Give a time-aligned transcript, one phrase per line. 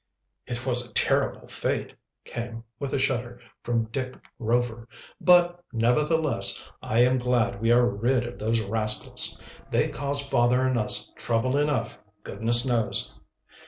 [0.47, 1.93] "It was a terrible fate,"
[2.25, 4.87] came, with a shudder, from Dick Rover.
[5.23, 9.39] "But, nevertheless, I am glad we are rid of those rascals.
[9.69, 13.19] They caused father and us trouble enough, goodness knows."